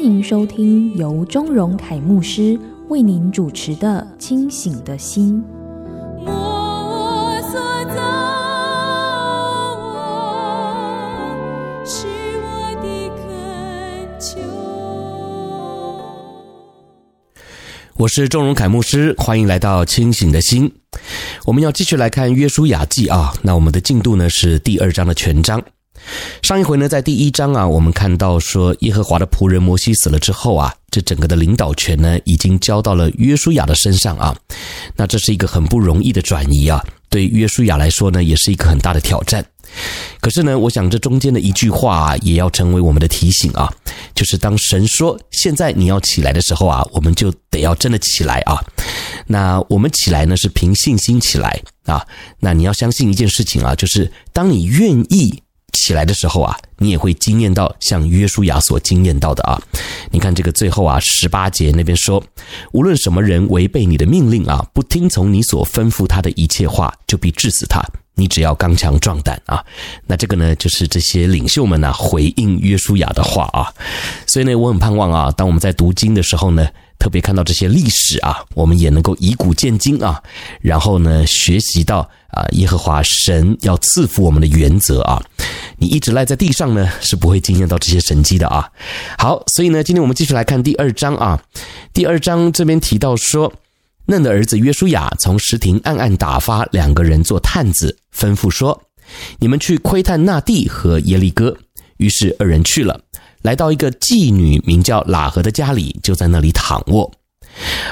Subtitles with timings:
[0.00, 5.44] 欢迎收听由钟荣凯牧师为您主持的《清醒的心》。
[17.98, 20.72] 我是钟荣凯牧师，欢迎来到清醒的心。
[21.44, 25.62] 我们要继续来看《约书亚记》啊，那我们的进度呢是第二章的全章。
[26.42, 34.36] 上一回呢，在第一章啊，我们看到说耶和华的仆人摩西死了之后啊，这整个的领导权呢，已经交到了约书亚的身上啊。
[34.96, 39.44] 那这是一个很不容易的转移啊，对约书亚来说呢，也是一个很大的挑战。
[40.20, 43.72] 可是呢，我想这中间的一句话啊，也要成为我们的提醒啊，
[44.16, 48.58] 就是当神说现在你要起来的时候啊，我们就得要真的起来啊。
[49.28, 52.04] 那我们起来呢，是凭信心起来啊。
[52.40, 55.40] 那你要相信一件事情啊，就是当你愿意
[55.72, 59.60] 起来的时候啊，你也会惊艳到像约书亚所惊艳到的啊。
[60.10, 62.22] 你看这个最后啊，十八节那边说，
[62.72, 67.84] 无论什么人违背你的命令啊，不听从你所吩咐他的一切话，就必治死他。
[68.14, 69.64] 你只要刚强壮胆啊，
[70.06, 73.72] 那这个呢，就是这些领袖们呢、回应约书亚的话啊，
[74.26, 80.22] 所以呢，我很盼望啊，当我们在读经的时候呢，特别看到这些历史啊，我们也能够以古鉴今啊，
[80.60, 85.22] 然后呢，学习到啊，耶和华神要赐福我们的原则啊，
[85.80, 88.70] 你一直赖在地上呢，是不会经验到这些神迹的啊。
[89.18, 91.42] 好，所以呢，今天我们继续来看第二章啊，
[91.92, 93.52] 第二章这边提到说。
[94.06, 98.82] 嫩的儿子约书亚从石亭暗暗打发两个人做探子，吩咐说
[99.38, 101.56] ：“你们去窥探那地和耶利哥。”
[101.98, 103.00] 于是二人去了，
[103.42, 107.08] 来到一个妓女名叫喇合的家里，就在那里躺卧。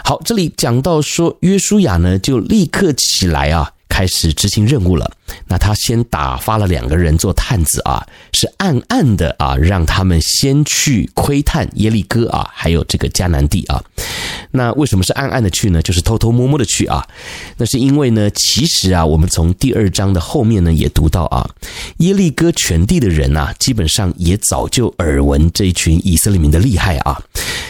[0.02, 3.70] 好，这里讲到说约书亚呢，就立刻起来啊。
[3.88, 5.10] 开始执行任务了。
[5.46, 13.82] 那他先打发了两个人做探子啊，是暗暗的啊，让他们先去窥探耶利哥啊，还有这个迦南地啊。
[14.52, 15.82] 那为什么是暗暗的去呢？
[15.82, 17.06] 就是偷偷摸摸的去啊。
[17.58, 21.50] 那是因为呢，其实啊，我们从第二章的后面呢也读到啊，
[21.98, 27.20] 耶利哥全地的人啊，基本上也早就耳闻这一群以色列民的厉害啊，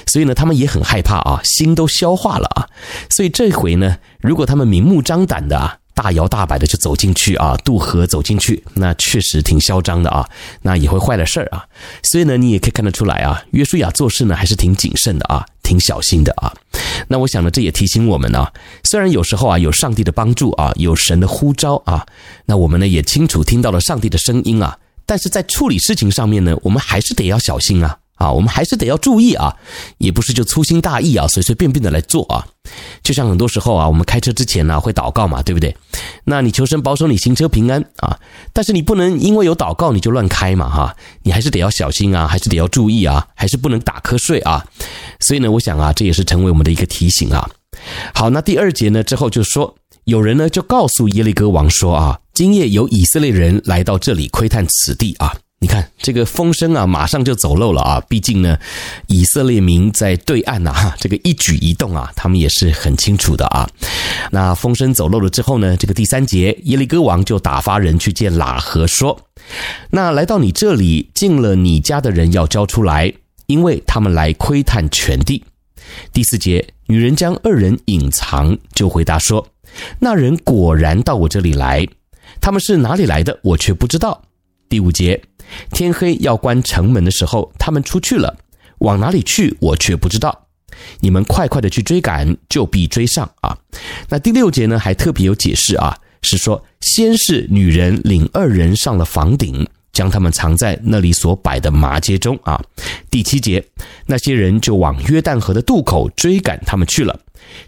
[0.06, 2.68] 所以呢，他们也很害怕啊，心都消化了啊。
[3.10, 5.77] 所以这回呢，如果他们明目张胆的啊。
[5.98, 10.24] 大摇大摆的就走进去啊，渡河走进去，那确实挺嚣张的啊，
[10.62, 11.66] 那也会坏了事儿啊。
[12.04, 16.54] 所以呢，你也可以看得出来啊，约书亚做事呢还是挺谨慎的啊，挺小心的啊。
[17.08, 18.52] 那我想呢，这也提醒我们啊，
[18.84, 22.06] 虽然有时候啊有上帝的帮助啊，有神的呼召啊，
[22.46, 27.98] 那我们呢也清楚听到了上帝的声音啊，但是在处理事情上面呢，我们还是得要小心啊。
[28.18, 29.56] 啊，我们还是得要注意啊，
[29.98, 32.44] 也不是就粗心大意啊，随随便便的来做啊。
[33.02, 35.74] 就像很多时候啊，我们开车之前呢会祷告嘛，对不对？
[36.24, 38.18] 那你求神保守你行车平安啊，
[38.52, 44.66] 但是你不能因为有祷告你就乱开嘛，哈，你还是得要小心啊，还是得要注意啊，还是不能打瞌睡啊。
[45.20, 47.48] 所以呢，我想啊，这也是成为我们的一个提醒啊。
[48.12, 49.74] 好，那第二节呢之后就说，
[50.04, 55.34] 有人呢就告诉耶利哥王说啊，今夜有以色列人来到这里窥探此地啊。
[55.60, 58.00] 你看这个风声啊，马上就走漏了啊！
[58.08, 58.56] 毕竟呢，
[59.08, 63.68] 以色列民在对岸呐，哈，这个一举一动啊，他们也是很清楚的啊。
[64.30, 69.20] 那风声走漏了之后呢，这个第三节，耶利哥王就打发人去见喇合，说
[69.90, 73.12] ：“那来到你这里进了你家的人要交出来，
[73.46, 75.44] 因为他们来窥探全地。”
[76.12, 79.44] 第四节，女人将二人隐藏，就回答说
[79.98, 81.84] ：“那人果然到我这里来，
[82.40, 84.22] 他们是哪里来的，我却不知道。”
[84.70, 85.20] 第五节。
[85.70, 88.36] 天黑要关城门的时候，他们出去了，
[88.78, 90.46] 往哪里去，我却不知道。
[91.00, 93.56] 你们快快的去追赶，就必追上啊。
[94.08, 102.62] 那第六节呢，还特别有解释啊，是说先是女人领二人上了房顶，将他们藏在那里所摆的麻街中啊。
[103.10, 103.64] 第七节，
[104.06, 107.18] 那些人就往约旦河的渡口追赶他们去了，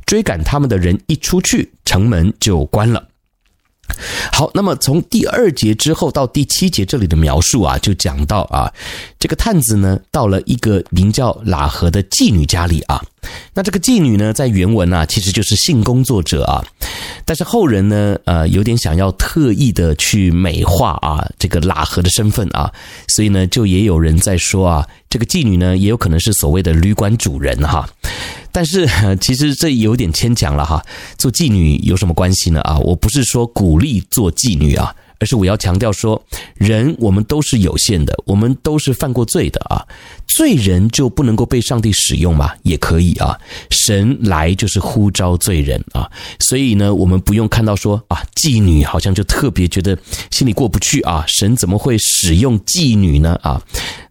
[0.06, 3.08] 追赶他们的人一出去，城门就关了。
[4.32, 8.72] 好，那么从第二节之后到第七节这里的描述啊，就讲到啊，
[9.19, 13.02] 这个探子呢到了一个名叫喇合的妓女家里啊。
[13.52, 16.64] 那这个妓女呢，在原文啊，其实就是性工作者啊。
[17.26, 22.72] 但是后人呢，呃，有点想要特意的去美化啊，这个喇合的身份啊，
[23.08, 27.88] 所以呢，就也有人在说啊，这个妓女呢，也有可能是所谓的旅馆主人哈。
[28.52, 28.88] 但是
[29.20, 30.85] 其实这有点牵强了哈，
[31.17, 32.61] 做妓女有什么关系呢？
[32.62, 34.94] 啊，我不是说鼓励做妓女啊。
[35.20, 36.20] 而是我要强调说，
[36.55, 39.87] 人我们都是有限的，我们都是犯过罪的啊。
[40.26, 42.52] 罪人就不能够被上帝使用吗？
[42.62, 43.38] 也可以啊。
[43.70, 49.96] 神来就是呼召罪人啊，所以呢，我们不用看到说啊，妓女好像就特别觉得
[50.31, 51.25] 心里过不去啊。
[51.28, 53.38] 神怎么会使用妓女呢？
[53.43, 53.61] 啊，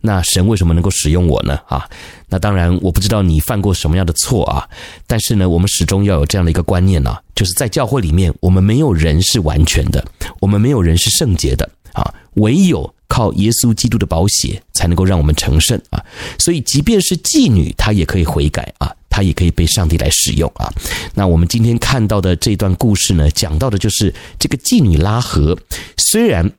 [0.01, 1.57] 那神为什么能够使用我呢？
[1.67, 1.89] 啊？
[2.31, 4.67] 那当然，我不知道你犯过什么样的错啊，
[5.07, 10.05] 但是呢，我们始终要有这样的一个观念啊，就是在教会里面，我们没有人是完全的，
[10.39, 16.03] 我们没有人是圣洁的啊，唯有靠耶稣基督的宝血才能够让我们成圣啊。
[16.37, 20.71] 所以，即便是妓女，她也可以悔改啊，她也可以被上帝来使用啊。
[21.13, 25.57] 那我们今天看到的这段故事呢，讲到的就是这个妓女拉合，
[25.97, 26.51] 虽然。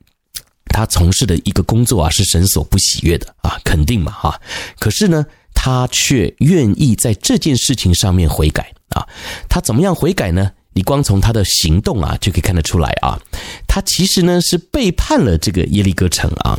[0.73, 4.41] 她从事的一个工作啊，是神所不喜悦的啊，肯定嘛哈。
[4.79, 9.05] 可是呢，她却愿意在这件事情上面悔改啊。
[9.49, 10.53] 她怎么样悔改呢？
[10.81, 13.21] 你光从他的行动啊，就可以看得出来啊。
[13.69, 16.59] 他其实呢是背叛了这个耶利哥城啊。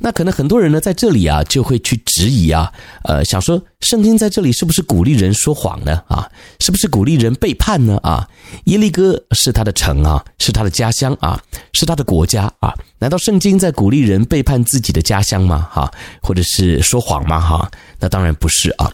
[0.00, 2.72] 那可能很多人呢在这里啊就会去质疑啊，
[3.04, 6.02] 呃，想说圣经在这里是不是鼓励人说谎呢？
[6.08, 6.28] 啊，
[6.58, 7.96] 是不是鼓励人背叛呢？
[8.02, 8.28] 啊，
[8.64, 11.40] 耶利哥是他的城啊，是他的家乡啊，
[11.72, 12.74] 是他的国家啊。
[13.02, 15.68] 难道圣经在鼓励人背叛自己的家乡吗？
[15.72, 17.40] 哈，或者是说谎吗？
[17.40, 17.68] 哈，
[17.98, 18.88] 那当然不是啊，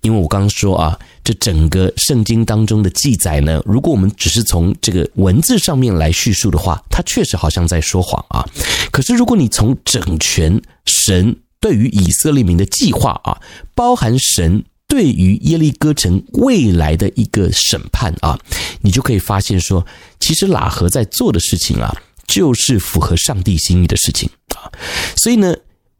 [0.00, 8.44] 因为我刚刚说啊，这整个圣经当中的记载呢，如果我们只是从这个文字上面来叙述的话，它确实好像在说谎啊。
[8.90, 13.40] 可是如果你从整全神对于以色列民的计划啊，
[13.76, 18.36] 包含神对于耶利哥城未来的一个审判啊，
[18.80, 19.86] 你就可以发现说，
[20.18, 21.94] 其实喇合在做的事情啊。
[22.32, 24.26] 就是符合上帝心意的事情
[24.56, 24.72] 啊，
[25.16, 25.54] 所以呢，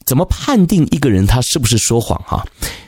[0.06, 2.43] 怎么判定一个人他是不是说谎哈？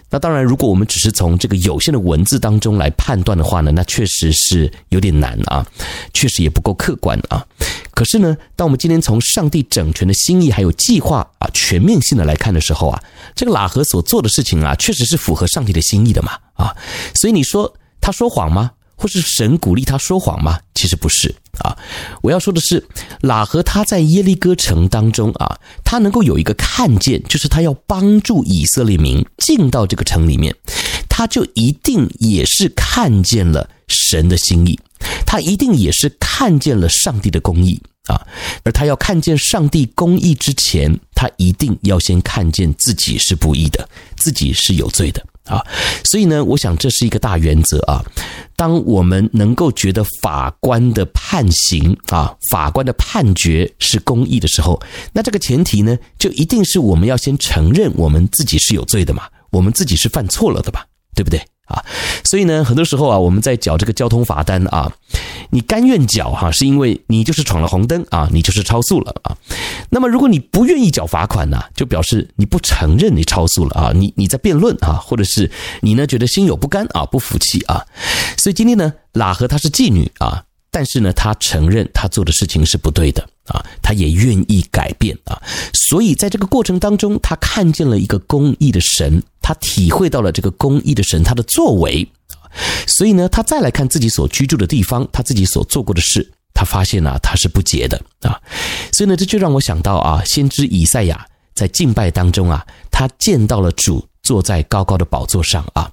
[0.08, 5.66] 那当然，如果我们只是从这个有限的文字当中来判断的话呢，那确实是有点难啊，
[6.14, 7.44] 确实也不够客观啊。
[7.92, 13.02] 可是呢，当我们今天从上帝整全的心意还有计划啊，全面性的来看的时候啊，
[13.34, 16.74] 这个喇合所做的事情啊，确实是符合上帝的心意的嘛啊。
[17.14, 18.70] 所以你说他说谎吗？
[19.04, 20.58] 或是神鼓励他说谎吗？
[20.74, 21.28] 其实不是
[21.58, 21.76] 啊。
[22.22, 22.82] 我要说的是，
[23.20, 30.56] 喇合他在耶利哥城当中啊，他能够有一个看见，就是他要帮助以色列民进到这个城里面，
[31.06, 34.80] 他就一定也是看见了神的心意，
[35.26, 38.26] 他一定也是看见了上帝的公义啊。
[38.62, 43.86] 而他要看见上帝公义之前，他一定要先看见自己是不义的，
[44.16, 45.22] 自己是有罪的。
[45.44, 45.64] 啊，
[46.04, 48.02] 所以呢，我想这是一个大原则啊。
[48.56, 54.80] 当我们能够觉得法官的判刑啊，法官的判决是公义的时候，
[55.12, 61.42] 那这个前提呢，就一定是我们要先承认我们自己是有罪的嘛，我们自己是犯错了的吧，对不对？
[61.66, 61.82] 啊，
[62.24, 64.92] 所以呢，很多时候啊，我们在缴这个交通罚单啊，
[65.50, 69.36] 你甘愿缴哈，是因为你就是闯了红灯啊，你就是超速了啊。
[69.90, 75.50] 那么，如果你不愿意缴罚款呢，就表示你不承认你超速了啊，你你在辩论啊，或者是
[75.80, 77.84] 你呢觉得心有不甘啊，不服气啊。
[78.36, 80.44] 所以今天呢，喇合她是妓女啊。
[80.70, 85.40] 但是呢，她承认她做的事情是不对的啊，他也愿意改变啊，
[85.72, 92.08] 所以在这个过程当中，他看见了一个公义的神，他体会到了这个公义的神他的作为，
[92.86, 98.00] 所以呢，他再来看自己所居住的地方，他自己所做过的事，他发现啊，他是不洁的。
[98.22, 98.40] 啊，
[98.92, 105.90] 所以呢，这就让我想到啊，先知以赛亚在敬拜当中啊，他见到了主坐在高高的宝座上啊，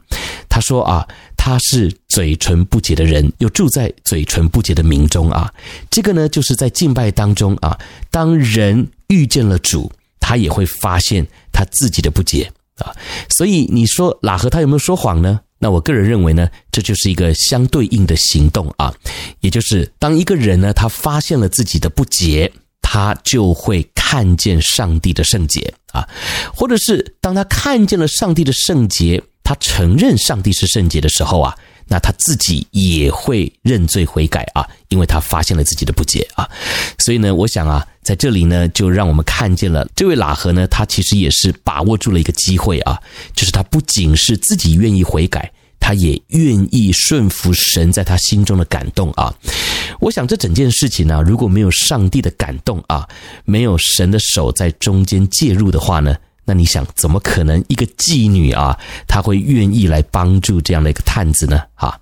[0.49, 1.07] 他说啊。
[1.43, 5.51] 他是嘴唇不洁的人，又住在嘴唇不洁的民中啊。
[5.89, 7.75] 这个呢，就是在敬拜当中啊，
[8.11, 12.43] 当人遇见了主，他也会发现他自己的不洁
[12.75, 12.93] 啊。
[13.27, 15.39] 所以你说喇合他有没有说谎呢？
[15.57, 18.93] 那我个人认为呢，这就是一个相对应的行动啊，
[19.39, 26.07] 也就是当一个人呢，他发现了自己的不洁，他就会看见上帝的圣洁啊，
[26.53, 29.21] 或者是当他看见了上帝的圣洁。
[29.43, 31.53] 他承认上帝是圣洁的时候啊，
[31.87, 36.47] 那他自己也会认罪悔改啊，因为他发现了自己的不洁啊。
[36.99, 42.97] 所以呢，我想啊，在这里呢，就让我们看见了这位喇合呢，他其实也是把握住了一个机会啊，
[43.35, 49.33] 就是他不仅是自己愿意悔改，他也愿意顺服神在他心中的感动啊。
[49.99, 53.05] 我想这整件事情呢、如果没有上帝的感动啊，
[53.43, 61.61] 没有神的手在中间介入的话呢，那你想，怎么可能一个妓女啊，她会愿意来帮助这样的一个探子呢？
[61.75, 61.99] 哈，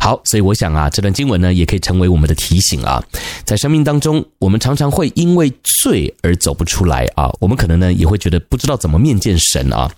[0.00, 3.02] 好，所以我想啊，这段经文呢，也可以成为我们的提醒啊，
[3.44, 9.90] 在生命当中，我们常常会因为罪而走不出来啊，我们可能呢也会觉得不知道怎么面见神啊。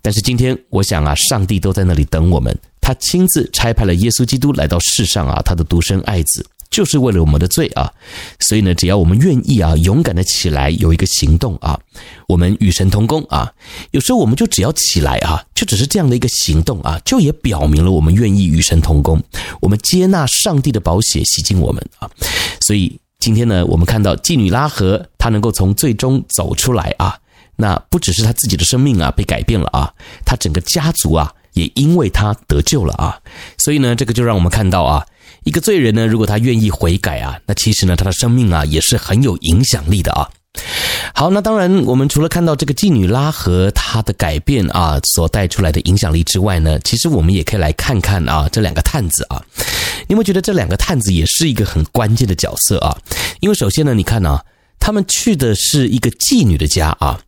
[0.00, 6.44] 但是今天，我想啊，上帝都在那里等我们，他亲自差派了耶稣基督来到世上啊，他的独生爱子。
[6.72, 7.92] 就是为了我们的罪啊，
[8.40, 11.78] 所以呢，只要我们愿意啊，勇敢的起来，有一个行动啊，
[12.26, 13.52] 我们与神同工啊。
[13.90, 19.22] 有时候我们就只要起来啊，就只是这样的一个行动啊，就也表明了我们愿意与神同工，
[19.60, 22.10] 我们接纳上帝的宝血洗净我们啊。
[22.62, 27.18] 所以今天呢，我们看到妓女拉合她能够从最终走出来啊，
[27.54, 29.92] 那不只是她自己的生命啊被改变了啊，
[30.24, 33.18] 她整个家族啊也因为她得救了啊。
[33.58, 35.06] 所以呢，这个就让我们看到啊。
[35.44, 40.30] 一个罪人呢，如果他愿意悔改啊，那其实呢，他的生命啊也是很有影响力的啊。
[41.14, 49.42] 好，那当然，我们除了看到这个妓女拉和她的改变啊，所带出来的影响力之外呢，其实我们也可以来看看啊，这两个探子啊，
[50.06, 52.96] 你有没有觉得这两个探子也是一个很关键的角色啊？
[53.40, 54.44] 因为首先呢，你看啊，
[54.78, 57.18] 他们去的是一个妓女的家啊。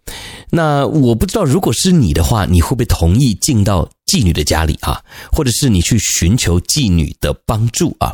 [0.50, 5.00] 那我不知道，如果是你的话，你会不会同意进到妓女的家里啊？
[5.32, 8.12] 或者是你去寻求妓女的帮助啊？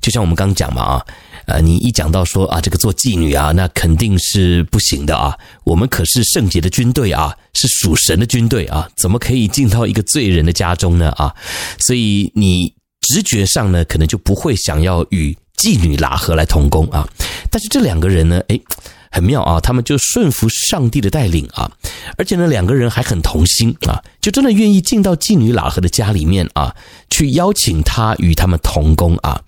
[0.00, 1.06] 就像我们刚讲嘛啊，
[1.46, 5.36] 呃，你一讲到说啊，这个做妓女啊，那肯定是不行的啊。
[5.64, 11.34] 我们可是圣洁的军队啊，是属神的军队啊，怎么可以进到一个罪人的家中呢啊？
[11.78, 17.08] 所以你直觉上呢，可能就不会想要与妓女拉合来同工啊。
[17.50, 18.60] 但是这两个人呢，诶。
[19.12, 21.70] 很妙啊，他们就顺服上帝的带领啊，
[22.16, 26.74] 而且呢，两个人还很同心啊，就真的愿意进到妓女喇合的家里面啊，
[27.10, 29.40] 去邀请他与他们同工啊。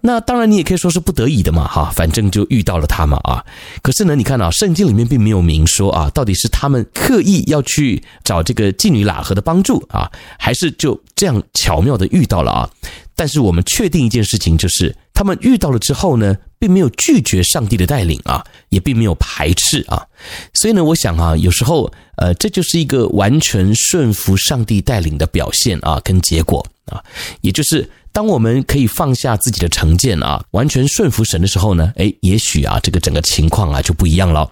[0.00, 3.42] 那当然，你也可以说是不得已的嘛，哈，反正就遇到了他嘛啊。
[3.80, 12.68] 可是呢，你看啊，圣经里面并没有明说啊，到底是他们刻意要去找这个妓女喇合的帮助啊，还是就这样巧妙的遇到了啊？
[13.16, 20.04] 但是我们确定一件事情，就是他们遇到了之后呢，并没有拒绝上帝的带领啊，也并没有排斥啊。
[20.52, 27.02] 所以呢，我想啊，有时候呃，这就是一个完全顺服上帝带领的表现啊，跟结果啊，
[27.40, 34.50] 也就是当我们可以放下自己的成见啊，完全顺服神的时候呢，诶，也许啊，这个整个情况啊就不一样了。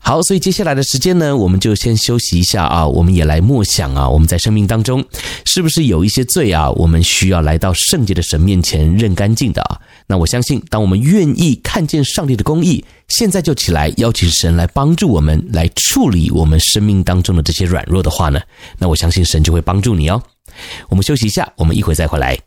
[0.00, 2.86] 好，所以接下来的时间呢，我们就先休息一下啊。
[2.86, 5.04] 我们也来默想啊，我们在生命当中
[5.44, 6.70] 是不是有一些罪啊？
[6.70, 9.80] 我们需要来到圣洁的神面前认干净的啊。
[10.06, 18.40] 那我相信，当我们愿意看见上帝的公义，现在就起来邀请神来帮助我们，来处理我们生命当中的这些软弱的话呢，
[18.78, 20.22] 那我相信神就会帮助你哦。
[20.88, 22.38] 我们休息一下，我们一会再回来。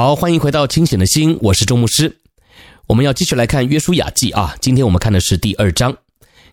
[0.00, 2.18] 好，欢迎回到清醒的心，我是周牧师。
[2.86, 5.92] 我们要继续来看《约书亚记》啊，今天我们看的是第二章。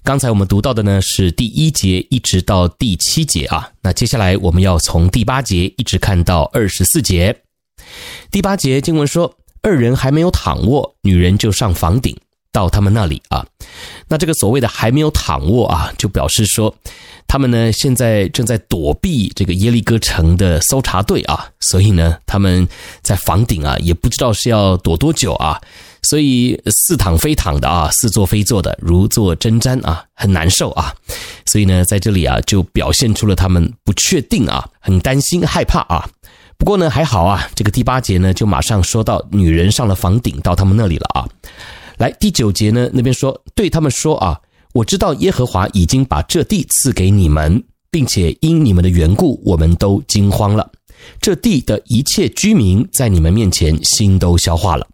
[0.03, 7.39] 刚才我们读到的呢是第一节一直到第七节啊，那接下来我们要从第八节一直看到二十四节。
[8.31, 12.17] 第八节经文说，二人还没有躺卧，女人就上房顶
[12.51, 13.45] 到他们那里啊。
[14.07, 16.75] 那这个所谓的还没有躺卧啊，就表示说。
[17.35, 22.65] 他们呢，现在正在躲避这个耶利哥城的搜查队啊，所以呢，他们
[23.01, 25.59] 在房顶啊，也不知道是要躲多久啊，
[26.03, 30.95] 所以似躺非躺的啊，似坐非坐的，如坐针毡啊，很难受啊。
[31.45, 36.07] 所以呢，在这里啊，就表现出了他们不确定啊，很担心、害怕啊。
[36.57, 41.27] 不过呢，还好啊，这个第八节呢，就马上说到女人上了房顶到他们那里了啊。
[41.97, 44.39] 来，第九节呢，那边说对他们说啊。
[44.75, 50.69] 我知道耶和华已经把这地赐给你们，并且因你们的缘故，我们都惊慌了。
[51.21, 54.85] 这地的一切居民在你们面前心都消化了。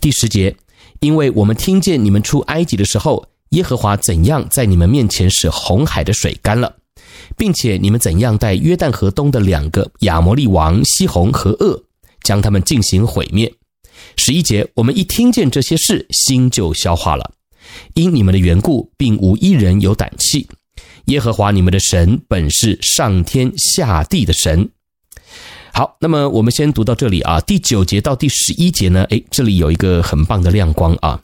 [0.00, 0.54] 第十节，
[1.00, 6.72] 因为我们听见你们出埃及的时候，耶和华怎样在你们面前使红海的水干了，
[7.36, 11.82] 并且你们怎样带约旦河东的两个亚摩利王西宏和噩，
[12.22, 13.52] 将他们进行毁灭。
[14.16, 17.32] 十一节，我们一听见这些事，心就消化了。
[17.94, 20.48] 因你们的缘故，并无一人有胆气。
[21.06, 24.68] 耶和华你们的神本是上天下地的神。
[25.72, 27.38] 好，那么我们先读到这里啊。
[27.40, 31.22] 第九节到第十一节呢，诶，这里有一个很棒的亮光啊。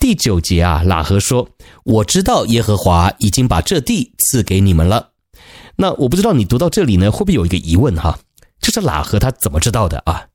[0.00, 1.48] 第九节啊，喇合说
[1.84, 5.10] ：“我知道耶和华已经把这地赐给你们了。”
[5.76, 8.18] 那我不知道你读到这里呢，会不会有一个疑问哈？
[8.60, 10.26] 就是喇合他怎么知道的啊？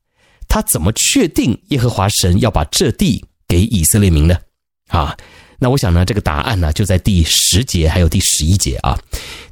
[0.48, 4.38] 他怎么确定耶和华神要把这地给以色列民呢？
[4.88, 5.16] 啊？
[5.62, 8.98] 那我想呢，这个答案呢就在第十节还有第十一节啊。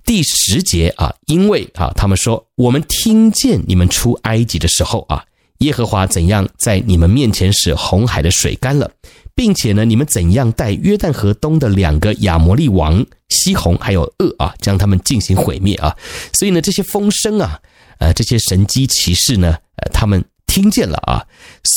[0.06, 5.22] 第十节啊，因为啊，他们说我们听见你们出埃及的时候啊，
[5.58, 8.90] 耶和华怎样在你们面前使红海的水干了，
[9.34, 15.94] 并且呢，你们怎样带约旦河东的两个亚摩利王西宏还有噩啊，将他们进行毁灭啊。
[16.32, 17.60] 所以呢，这些风声啊，
[17.98, 21.22] 呃，这些神机骑士呢，呃，他们听见了啊。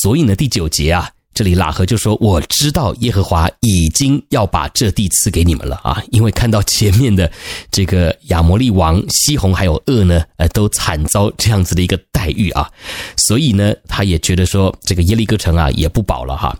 [0.01, 1.11] 所以呢，第九节啊。
[1.33, 7.31] 这里喇合就说：“我知道耶和华已经要把这地赐给你们了啊，因为看到前面的
[7.71, 12.69] 这个亚摩利王西宏还有噩呢，呃，都惨遭这样子的一个待遇啊，
[13.15, 16.53] 所以呢，他也觉得说这个耶利哥城啊也不保了哈。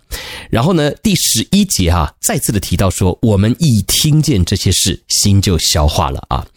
[0.49, 6.47] 然后呢，第十一节哈再次的提到说，我们一听见这些事，心就消化了啊。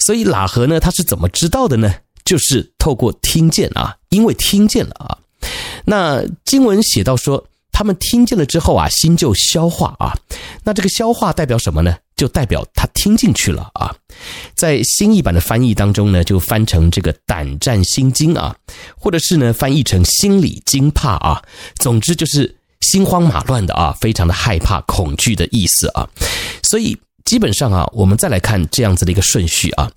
[0.00, 1.94] 所以喇合呢，他是怎么知道的呢？
[2.24, 5.18] 就是透过听见啊，因为听见了啊。
[5.84, 7.46] 那经文写到说。”
[7.80, 10.14] 他们听见了之后啊，心就消化啊。
[10.62, 11.96] 那这个消化代表什么呢？
[12.14, 13.90] 就代表他听进去了啊。
[14.54, 18.54] 在新译版的翻译当中呢，就翻成这个胆战心惊啊，
[18.98, 21.42] 或者是呢翻译成心里惊怕啊。
[21.76, 26.06] 总之就是心慌马乱的啊，非常的害怕、恐惧的意思啊。
[26.62, 26.94] 所以
[27.24, 29.90] 基本上啊，我们再来看这样子的一个顺序啊。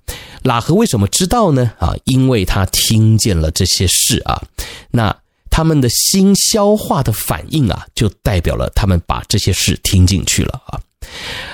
[0.44, 1.70] 喇合为什么知道呢？
[1.78, 4.42] 啊，因为他听见了这些事啊。
[4.90, 5.14] 那。
[5.56, 10.80] 他们的心消化的反应啊，就代表了他们把这些事听进去了啊。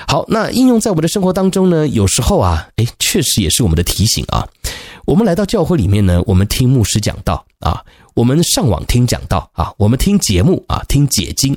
[0.07, 4.47] 好，那应用在我们的生活当中呢，有时候啊，诶，确实也是我们的提醒啊。
[5.05, 11.55] 我们来到教会里面呢，我们听牧师讲道啊，我们上网听讲道啊，我们听节目啊，听解经，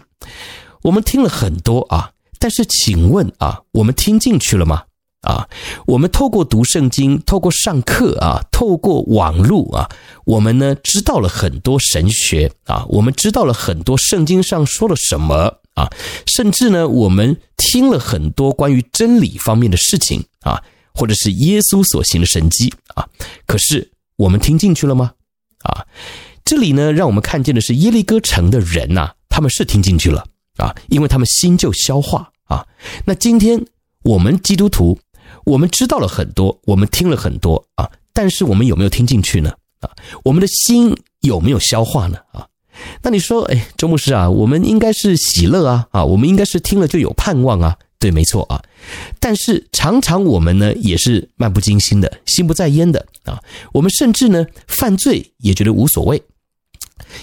[0.83, 4.83] 我们听了很多啊，但是请问啊，我们听进去了吗？
[5.25, 5.49] 啊，
[5.87, 9.89] 我们透过读圣经，透过上课啊，透过网络啊，
[10.27, 15.91] 我们呢知道了很多神学啊，我们知道了很多圣经上说了什么啊，
[16.27, 23.09] 甚至呢，我们听了很多关于真理方面的事情啊，或者是耶稣所行的神迹啊。
[23.47, 25.13] 可是我们听进去了吗？
[25.61, 25.87] 啊，
[26.45, 30.27] 这里呢，让我们看见的是耶利哥城的人呐，他们是听进去了
[30.59, 32.67] 啊，因为他们心就消化啊。
[33.07, 33.65] 那今天
[34.03, 34.99] 我们基督徒。
[35.45, 39.53] 我们知道了很多，我们听了很多啊，但是我们有没有听进去呢？
[39.81, 39.91] 啊，
[40.25, 42.19] 我们的心有没有消化呢？
[42.33, 42.47] 啊，
[43.03, 48.63] 那你说，哎，周牧师啊，我们应该是喜乐啊，啊，我们应该是听了就有盼望啊，对，没错啊。
[49.21, 53.39] 但是常常我们呢也是漫不经心的，心不在焉的啊，
[53.73, 56.23] 我们甚至呢犯罪也觉得无所谓，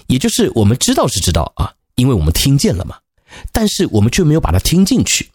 [0.06, 2.98] 也就是我们知道是知道啊，因为我们听见了嘛，
[3.52, 5.30] 但是我们却没有把它听进去，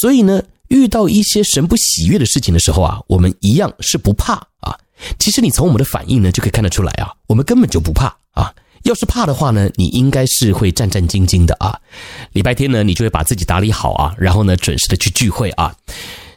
[0.00, 0.42] 所以呢。
[0.68, 4.76] 遇到一些神不喜悦的事情的时候啊，我们一样是不怕啊。
[5.18, 8.52] 其实你从我们的反应呢，就可以看得出来啊，我们根本就不怕啊。
[8.84, 11.78] 要是怕的话呢，你应该是会战战兢兢的啊。
[12.32, 15.74] 礼拜天呢，你就会把自己打理好啊，然后呢，准时的去聚会啊。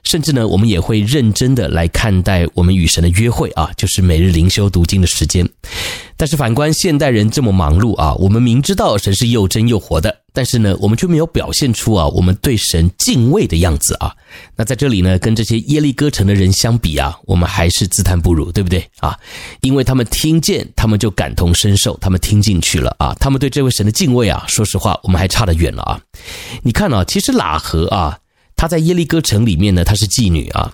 [0.08, 5.48] 甚至呢，我们也会认真的来看待我们与神的约会啊，就是每日灵修读经的时间。
[6.16, 14.16] 但是反观现代人这么忙碌啊，我们明知道神是又真又活的，但是呢，我们却没有表现出啊我们对神敬畏的样子啊。
[14.56, 19.16] 那在这里呢，跟这些耶利哥城的人相比啊，我们还是自叹不如，对不对啊？
[19.62, 26.00] 因为他们听见，他们就感同身受，他们听进去了啊，他们对这位神的敬畏啊，说实话，我们还差得远了啊。
[26.64, 28.18] 你看啊，其实喇合啊。
[28.58, 30.74] 她在耶利哥城里面呢，她是妓女啊。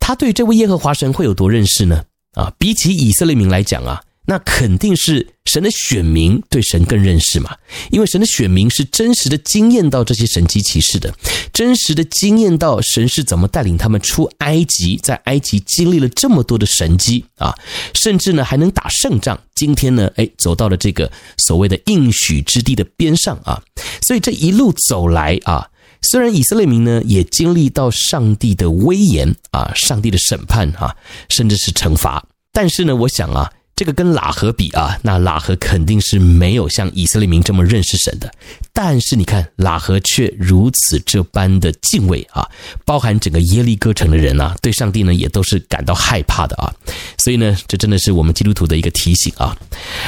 [0.00, 2.04] 她对这位耶和华神会有多认识呢？
[2.34, 7.56] 啊，比起以色列民来讲啊，那肯定是神的选民对神更认识嘛。
[7.90, 11.14] 因为神的选民是真实的经验到这些神迹奇事的，
[11.52, 17.54] 真实的经验到神是怎么带领他们出埃及，在埃及经历了这么多的神迹啊，
[17.94, 19.40] 甚至呢还能打胜仗。
[19.54, 23.62] 今天呢，哎，走到了这个所谓的应许之地的边上啊，
[24.02, 25.68] 所以这一路走来啊。
[26.14, 30.94] 虽然以色列民呢也经历到上帝的威严啊，上帝的审判啊，
[31.28, 38.32] 甚至是惩罚，但是呢，我想啊，这个跟喇合比啊，那喇合肯定是没有像以色列民这么认识神的。
[38.72, 42.48] 但是你看，喇合却如此这般的敬畏啊，
[42.84, 46.72] 包含整个耶利哥城的人啊，对上帝呢也都是感到害怕的啊。
[47.18, 49.56] 所以呢，这真的是我们基督徒的一个提醒啊。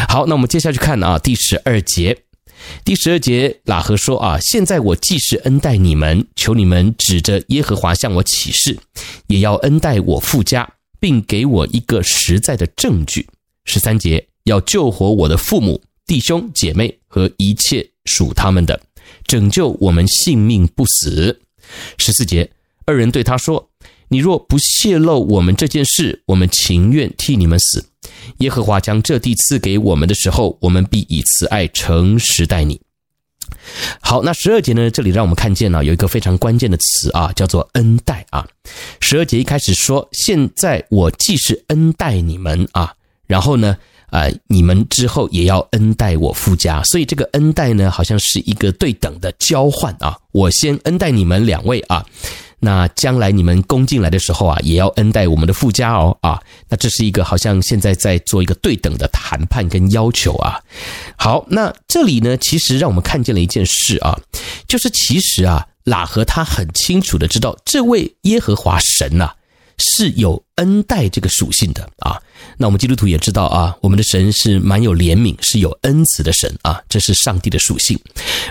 [0.08, 2.16] 好，那我们接下去看啊，第十二节。
[2.84, 8.78] 第十二节，喇合说啊，现在我既是恩待你们，求你们指着耶和华向我起誓，
[9.26, 10.68] 也要恩待我父家，
[11.00, 13.26] 并给我一个实在的证据。
[13.64, 18.80] 十三节，要救活我的父母、弟兄、姐妹和一切属他们的，
[19.26, 21.40] 拯救我们性命不死。
[21.98, 22.48] 十四节，
[22.84, 23.68] 二人对他说
[24.08, 27.84] ：“你若不泄露我们这件事，我们情愿替你们死。
[28.38, 32.80] 耶和华将这地赐给我们的时候，我们必以慈爱诚实待你。”
[34.00, 34.90] 好，那十二节呢？
[34.90, 38.46] 这里让我们看见了有一个非常关键的词啊，叫做恩待啊。
[39.00, 42.92] 十二节一开始说：“现在我既是恩待你们啊。”
[43.26, 43.76] 然后呢，
[44.10, 50.16] 呃，你们之后也要恩待我父家，所以这个恩待呢，好像是一个对等的交换啊。
[50.32, 52.04] 我先恩待你们两位啊，
[52.58, 56.40] 那将来你们攻进来的时候啊，也要恩待我们的父家哦啊。
[56.68, 60.58] 那这是一个好像现在在做一个对等的谈判跟要求啊。
[61.16, 64.18] 好，那这里呢，其实让我们看见了一件事啊，
[64.66, 69.32] 就是其实啊，喇合他很清楚的知道，这位耶和华神呐、
[69.78, 72.18] 是有恩待这个属性的啊，
[72.56, 77.98] 那我们基督徒也知道啊，我们的神是蛮有怜悯、是有恩慈的神啊，这是上帝的属性。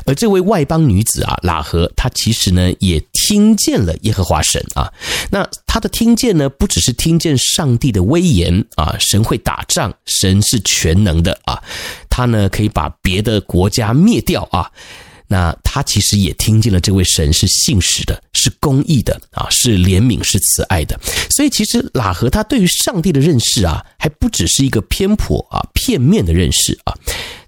[0.05, 4.93] 而这位外邦女子啊，喇合，她其实呢也听见了耶和华神啊，
[5.31, 11.59] 那他的听见呢，不只是听见上帝的威严啊，神会打仗，神是全能的啊，
[12.07, 14.69] 他呢可以把别的国家灭掉啊。
[15.27, 20.99] 那他其实也听见了这位神是信实的，是公义的啊，是怜悯，是慈爱的。
[21.31, 26.93] 所以其实喇合他对于上帝的认识啊，还不只是一个偏颇啊、片面的认识啊，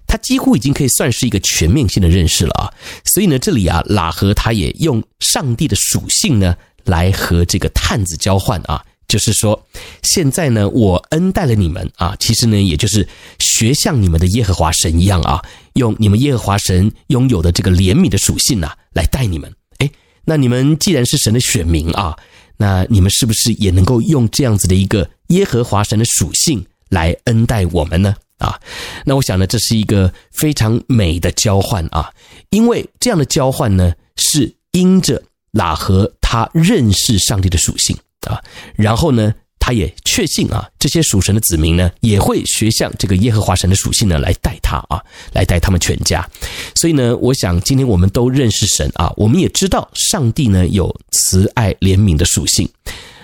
[0.08, 2.72] 他几乎已经可以算是一个全面性的认识了啊。
[3.04, 8.82] 所以呢，这里啊，喇合他也用上帝的属性呢，来和这个探子交换啊。
[9.06, 9.66] 就是说，
[10.02, 15.42] 现在呢，我恩待了你们啊，其实呢，也就是学像你们的耶和华神一样啊，
[15.74, 19.50] 用你们耶和华神拥有的这个怜悯的属性呐，来待你们。
[19.78, 19.90] 诶，
[20.26, 22.14] 那你们既然是神的选民啊，
[22.58, 28.14] 那你们是不是也能够用这样子的一个耶和华神的属性来恩待我们呢？
[28.38, 28.58] 啊，
[29.04, 32.10] 那我想呢，这是一个非常美的交换啊，
[32.50, 35.22] 因为这样的交换呢，是因着
[35.52, 37.96] 喇合他认识上帝的属性。
[38.26, 38.42] 啊，
[38.74, 45.00] 然后呢，他也确信啊，这些属神的子民呢，也会学像这个耶和华神的属性呢，来带他啊，
[45.32, 46.28] 来带他们全家。
[46.74, 52.68] 所以呢，我想今天我们都认识神啊，我们也知道上帝呢有慈爱怜悯的属性。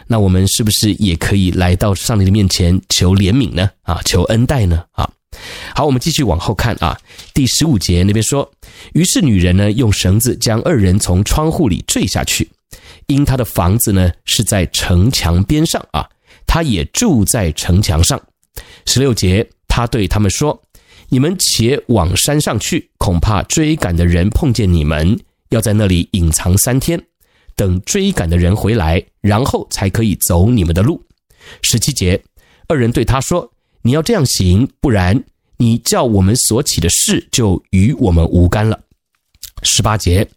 [0.06, 3.70] 那我们是不是也可以来到上帝的面前求怜悯呢？
[3.82, 4.84] 啊，求恩待呢？
[4.92, 5.10] 啊，
[5.74, 6.98] 好，我们继续往后看啊，
[7.32, 8.50] 第十五节那边说，
[8.92, 12.48] 于是女人呢用绳子将二人从窗户里坠下去。
[13.06, 16.08] 因他的房子呢是在城墙边上啊，
[16.46, 18.20] 他也住在城墙上。
[18.86, 20.60] 十六节，他对他们说
[21.10, 25.18] ：“你们且往山上去，恐怕追赶的人碰见你们，
[25.50, 27.00] 要在那里隐藏三天，
[27.56, 31.02] 等追赶的人回来，然后才可以走你们的路。”
[31.62, 32.22] 十七节，
[32.68, 33.50] 二人对他说
[33.82, 35.24] ：“你要这样行，不然
[35.56, 38.80] 你叫我们所起的事就与我们无干了。”
[39.62, 40.28] 十八节，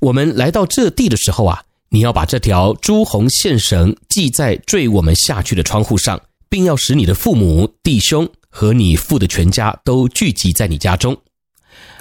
[0.00, 1.62] 我们来到这地的时候啊。
[1.94, 11.14] 你要把这条朱红线绳系在坠我们下去的窗户上，并要使你的父母、弟兄和你父的全家都聚集在你家中。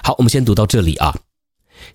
[0.02, 1.13] 好，我们先读到这里啊。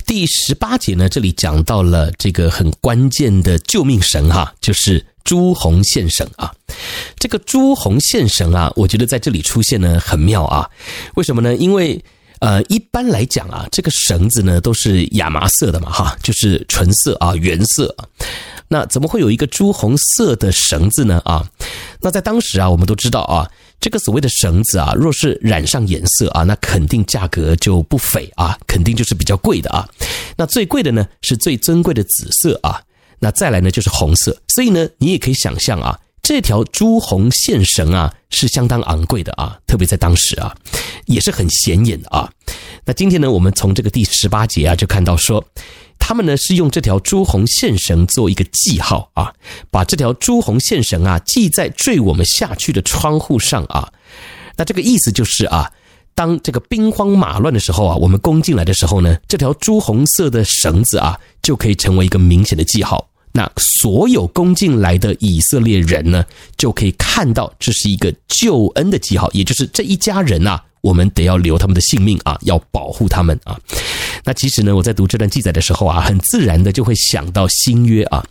[0.06, 6.52] 第十八节呢，这里讲到了这个很关键的救命绳哈，就是朱红线绳啊。
[7.18, 10.68] 这个朱红线绳啊，我觉得在这里出现呢很妙啊。
[11.14, 11.54] 为什么呢？
[11.56, 12.02] 因为
[12.40, 17.96] 呃，一般来讲啊，这个绳子呢都是亚麻色的嘛，哈，就是纯色啊，原色。
[18.68, 21.22] 那怎么会有一个朱红色的绳子呢？
[21.24, 21.48] 啊，
[22.00, 23.48] 那在当时啊，我们都知道啊，
[23.80, 29.88] 这个所谓的绳子啊，若是染上颜色啊，那肯定价格就不菲啊，肯定就是比较贵的啊。
[30.36, 32.80] 那最贵的呢，是最珍贵的紫色啊，
[33.18, 34.36] 那再来呢就是红色。
[34.48, 35.98] 所以呢，你也可以想象啊。
[36.22, 40.52] 这条朱红线绳啊，是相当昂贵的啊，特别在当时啊，
[41.04, 42.28] 也是很显眼的啊。
[42.84, 45.44] 那今天呢，我们从这个第十八节啊，就看到说，
[46.06, 49.34] 他们呢是用这条朱红线绳做一个记号啊，
[49.72, 53.92] 把这条朱红线绳啊系在坠我们下去的窗户上啊。
[54.56, 55.68] 那这个意思就是啊，
[56.14, 63.08] 当这个兵荒马乱的时候啊，我们攻进来的时候呢，这条朱红色的绳子啊，就可以成为一个明显的记号。
[63.32, 66.24] 那所有攻进来的以色列人呢，
[66.56, 73.58] 就可以看到这是一个救恩的记号，也就是这一家人呐、啊，我们得要留他们的性命啊，要保护他们啊。
[74.24, 78.24] 那其实呢，我在读这段记载的时候啊，很自然的就会想到新约啊，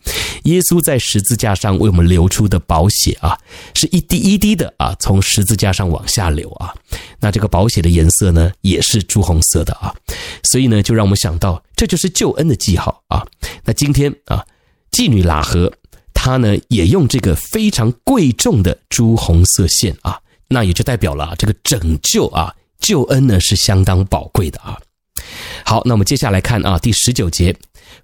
[0.44, 3.38] 耶稣在十字架上为我们流出的宝血啊，
[3.74, 6.74] 是一滴一滴的啊，从十字架上往下流啊。
[7.20, 9.94] 那这个宝血的颜色呢，也是朱红色的啊。
[10.44, 13.26] 所以呢，就让我们想到，这就是救恩的记号啊。
[13.66, 14.46] 那今天啊，
[14.92, 15.72] 妓女喇合，
[16.14, 20.20] 她呢也用这个非常贵重的朱红色线啊，
[20.56, 24.80] 那也就代表了这个拯救啊，救恩呢是相当宝贵的啊。
[25.66, 27.54] 好，那我们接下来看啊，第十九节，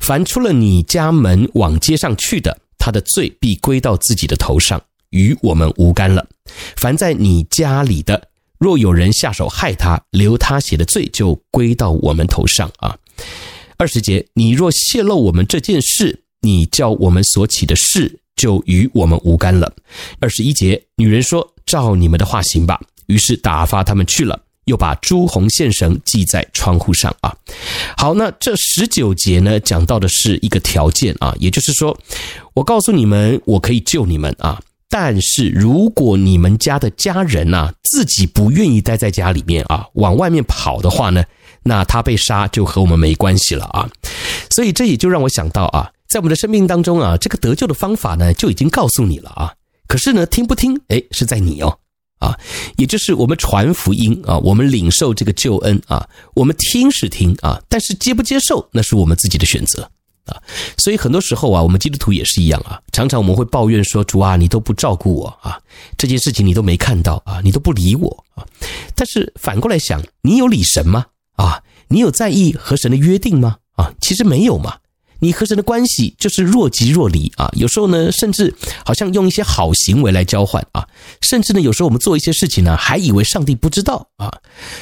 [0.02, 6.28] 凡出了你家门往街上去的，他的罪必归到自己的头上，与我们无干了。
[6.76, 8.22] 凡在你家里的，
[8.58, 12.98] 若有人下手害他，留他血的罪就归到我们头上啊。
[13.78, 19.72] 二十节，你若泄露我们这件事，你叫我们所起的事就与我们无干了。
[20.20, 22.80] 二十一节，女人说：照你们的话行吧。
[23.08, 24.40] 于是打发他们去了。
[24.66, 27.36] 又把朱红线绳系在窗户上啊。
[27.98, 31.98] 好，那这十九节呢，讲到的是一个条件啊，也就是说，
[32.54, 41.24] 我告诉你们，我可以救你们啊，但是如果你们家的家人呐，自己不愿意待在家里面啊，往外面跑的话呢，
[41.64, 43.90] 那他被杀就和我们没关系了啊。
[44.52, 49.54] 所以这也就让我想到啊，在我们的生命当中啊，这个得救的方法呢，就已经告诉你了啊。
[49.88, 51.80] 可是呢，听不听，诶，是在你哦。
[52.20, 52.38] 啊，
[52.78, 59.90] 也就是我们传福音啊，我们领受这个救恩啊，我们听是听啊，但是接不接受那是我们自己的选择
[60.26, 60.38] 啊。
[60.78, 65.60] 所以很多时候啊，我们基督徒也是一样啊，常常我们会抱怨说：“主啊，你都不照顾我啊，
[65.98, 68.46] 这件事情你都没看到啊，你都不理我啊。”
[68.94, 71.08] 但是反过来想，你有理神吗？
[71.38, 73.58] 啊，你有在意和神的约定吗？
[73.78, 74.78] 啊，其实没有嘛。
[75.24, 78.52] 你和神的关系就是若即若离啊，有时候呢，甚至
[78.84, 80.86] 好像用一些好行为来交换啊，
[81.22, 84.34] 甚至呢，有时候我们做一些事情呢，还以为上帝不知道啊。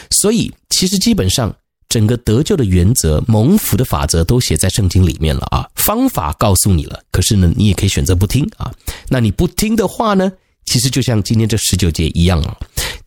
[0.10, 1.54] 所以，其实基本上
[1.90, 7.02] 整个得救的原则、蒙福的法则都写在圣经里面了啊，方法告诉你了。
[7.12, 8.74] 可是呢，你也可以选择不听啊。
[9.10, 10.32] 那你不听的话呢，
[10.66, 12.58] 其实就像今天这十九节一样啊，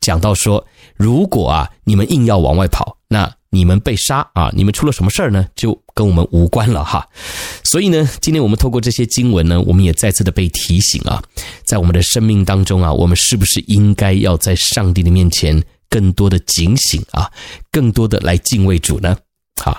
[0.03, 0.63] 讲到说，
[0.97, 3.33] 如果啊，你们硬要往外跑，那。
[3.55, 4.51] 你们被杀啊！
[4.55, 5.47] 你们出了什么事儿呢？
[5.55, 7.07] 就跟我们无关了哈。
[7.65, 11.23] 所以呢，今天我们透过这些经文呢，我们也再次的被提醒啊，
[11.67, 17.31] 在我们的生命当中啊，我们是不是应该要在上帝的面前更多的警醒啊，
[17.71, 19.15] 更多的来敬畏主呢？
[19.63, 19.79] 好，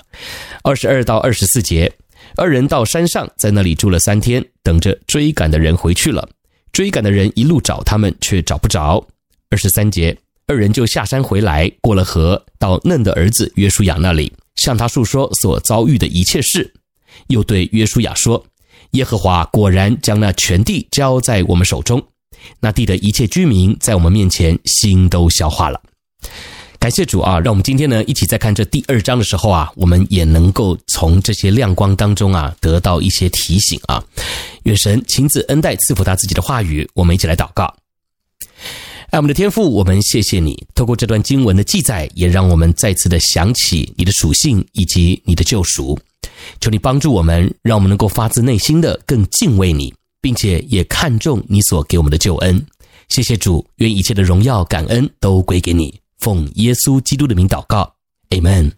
[0.63, 1.91] 二十二到二十四节，
[2.35, 6.29] 二人到山上，在那里住了三天，等着追赶的人回去了。
[6.71, 9.03] 追赶的人一路找他们，却找不着。
[9.49, 10.15] 二十三节。
[10.45, 16.73] 二人就下山回来，过了河，到嫩的儿子约书亚那里，向他述说所遭遇的一切事，
[17.27, 18.45] 又对约书亚说
[18.91, 22.01] ：“耶和华果然将那全地交在我们手中，
[22.59, 25.81] 那地的一切居民在我们面前心都消化了。”
[26.77, 34.03] 感谢主啊，让我们今天呢一起在看这第二章的时候啊，我们也能够从这些亮光当中啊得到一些提醒啊。
[34.63, 37.73] 愿神亲自恩待赐福他自己的话语，我们一起来祷告。
[39.13, 40.65] 爱我们的天父，我们谢谢你。
[40.73, 45.95] 透过这段经文的记载，也让我们再次的想起你的属性以及你的救赎。
[46.59, 52.59] 求你帮助我们，让我们能够发自内心的更敬畏你，并且也看重你所给我们的救恩。
[53.09, 55.93] 谢谢主，愿一切的荣耀感恩都归给你。
[56.17, 57.93] 奉耶稣基督的名祷告
[58.31, 58.71] ，Amen。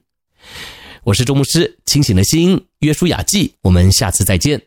[1.06, 3.54] 我是周牧师，清醒的心，约书亚记。
[3.62, 4.62] 我们下次再见。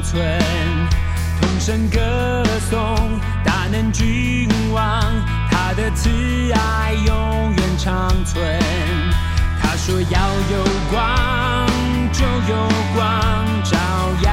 [0.00, 0.40] 长存，
[1.40, 5.02] 同声歌颂大能君王，
[5.50, 6.08] 他的慈
[6.52, 8.58] 爱永远长存。
[9.60, 11.66] 他说要有光，
[12.12, 13.76] 就有光照
[14.22, 14.30] 耀，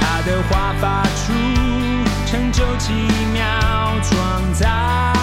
[0.00, 1.32] 他的话发出，
[2.26, 2.92] 成就奇
[3.32, 3.44] 妙
[4.02, 5.17] 创造。